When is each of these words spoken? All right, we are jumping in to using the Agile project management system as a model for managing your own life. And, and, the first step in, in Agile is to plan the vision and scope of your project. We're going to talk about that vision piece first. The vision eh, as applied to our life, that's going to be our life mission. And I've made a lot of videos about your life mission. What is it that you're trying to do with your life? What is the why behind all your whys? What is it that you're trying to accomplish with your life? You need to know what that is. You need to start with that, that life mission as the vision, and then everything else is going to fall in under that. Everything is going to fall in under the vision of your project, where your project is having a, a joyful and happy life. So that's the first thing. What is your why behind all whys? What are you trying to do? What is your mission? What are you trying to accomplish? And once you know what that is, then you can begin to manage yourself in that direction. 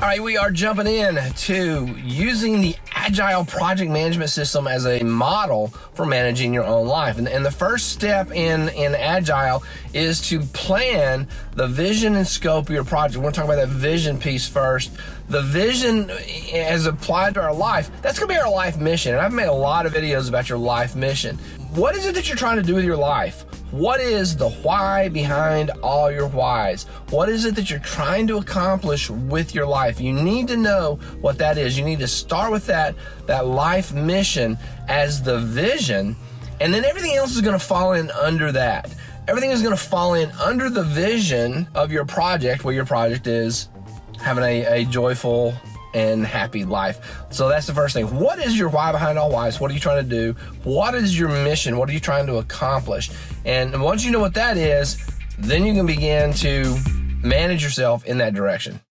All 0.00 0.06
right, 0.06 0.22
we 0.22 0.36
are 0.36 0.52
jumping 0.52 0.86
in 0.86 1.16
to 1.16 1.86
using 2.04 2.60
the 2.60 2.76
Agile 2.92 3.44
project 3.44 3.90
management 3.90 4.30
system 4.30 4.68
as 4.68 4.86
a 4.86 5.02
model 5.02 5.68
for 5.94 6.06
managing 6.06 6.54
your 6.54 6.62
own 6.62 6.86
life. 6.86 7.18
And, 7.18 7.26
and, 7.26 7.44
the 7.44 7.50
first 7.50 7.88
step 7.88 8.30
in, 8.30 8.68
in 8.68 8.94
Agile 8.94 9.64
is 9.92 10.20
to 10.28 10.38
plan 10.38 11.26
the 11.54 11.66
vision 11.66 12.14
and 12.14 12.24
scope 12.24 12.68
of 12.68 12.70
your 12.70 12.84
project. 12.84 13.16
We're 13.16 13.22
going 13.22 13.34
to 13.34 13.40
talk 13.40 13.46
about 13.46 13.56
that 13.56 13.70
vision 13.70 14.18
piece 14.18 14.46
first. 14.46 14.92
The 15.30 15.42
vision 15.42 16.10
eh, 16.10 16.64
as 16.68 16.86
applied 16.86 17.34
to 17.34 17.42
our 17.42 17.52
life, 17.52 17.90
that's 18.00 18.20
going 18.20 18.28
to 18.28 18.34
be 18.36 18.40
our 18.40 18.52
life 18.52 18.78
mission. 18.78 19.14
And 19.14 19.20
I've 19.20 19.32
made 19.32 19.48
a 19.48 19.52
lot 19.52 19.84
of 19.84 19.92
videos 19.92 20.28
about 20.28 20.48
your 20.48 20.58
life 20.58 20.94
mission. 20.94 21.36
What 21.74 21.96
is 21.96 22.06
it 22.06 22.14
that 22.14 22.28
you're 22.28 22.36
trying 22.36 22.58
to 22.58 22.62
do 22.62 22.76
with 22.76 22.84
your 22.84 22.96
life? 22.96 23.44
What 23.70 24.00
is 24.00 24.34
the 24.34 24.48
why 24.48 25.10
behind 25.10 25.70
all 25.82 26.10
your 26.10 26.28
whys? 26.28 26.84
What 27.10 27.28
is 27.28 27.44
it 27.44 27.54
that 27.56 27.68
you're 27.68 27.78
trying 27.80 28.26
to 28.28 28.38
accomplish 28.38 29.10
with 29.10 29.54
your 29.54 29.66
life? 29.66 30.00
You 30.00 30.14
need 30.14 30.48
to 30.48 30.56
know 30.56 30.98
what 31.20 31.36
that 31.36 31.58
is. 31.58 31.78
You 31.78 31.84
need 31.84 31.98
to 31.98 32.08
start 32.08 32.50
with 32.50 32.66
that, 32.66 32.94
that 33.26 33.46
life 33.46 33.92
mission 33.92 34.56
as 34.88 35.22
the 35.22 35.38
vision, 35.40 36.16
and 36.60 36.72
then 36.72 36.82
everything 36.84 37.14
else 37.14 37.34
is 37.34 37.42
going 37.42 37.58
to 37.58 37.64
fall 37.64 37.92
in 37.92 38.10
under 38.12 38.50
that. 38.52 38.94
Everything 39.28 39.50
is 39.50 39.60
going 39.60 39.76
to 39.76 39.82
fall 39.82 40.14
in 40.14 40.30
under 40.32 40.70
the 40.70 40.84
vision 40.84 41.68
of 41.74 41.92
your 41.92 42.06
project, 42.06 42.64
where 42.64 42.74
your 42.74 42.86
project 42.86 43.26
is 43.26 43.68
having 44.18 44.44
a, 44.44 44.64
a 44.64 44.84
joyful 44.86 45.52
and 45.98 46.24
happy 46.24 46.64
life. 46.64 47.24
So 47.30 47.48
that's 47.48 47.66
the 47.66 47.74
first 47.74 47.94
thing. 47.94 48.06
What 48.18 48.38
is 48.38 48.58
your 48.58 48.68
why 48.68 48.92
behind 48.92 49.18
all 49.18 49.30
whys? 49.30 49.60
What 49.60 49.70
are 49.70 49.74
you 49.74 49.80
trying 49.80 50.02
to 50.02 50.08
do? 50.08 50.34
What 50.62 50.94
is 50.94 51.18
your 51.18 51.28
mission? 51.28 51.76
What 51.76 51.88
are 51.88 51.92
you 51.92 52.00
trying 52.00 52.26
to 52.26 52.36
accomplish? 52.36 53.10
And 53.44 53.82
once 53.82 54.04
you 54.04 54.12
know 54.12 54.20
what 54.20 54.34
that 54.34 54.56
is, 54.56 54.96
then 55.38 55.66
you 55.66 55.74
can 55.74 55.86
begin 55.86 56.32
to 56.34 56.76
manage 57.22 57.62
yourself 57.62 58.04
in 58.04 58.18
that 58.18 58.34
direction. 58.34 58.80